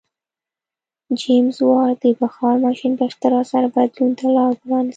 جېمز 1.19 1.57
واټ 1.67 1.95
د 2.03 2.05
بخار 2.21 2.55
ماشین 2.65 2.91
په 2.97 3.03
اختراع 3.09 3.43
سره 3.51 3.67
بدلون 3.75 4.11
ته 4.19 4.25
لار 4.35 4.51
پرانیسته. 4.61 4.89